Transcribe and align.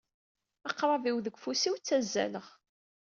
Aqrab-iw 0.69 1.17
deg 1.21 1.35
ufus-iw 1.37 1.75
ttazzaleɣ. 1.77 2.47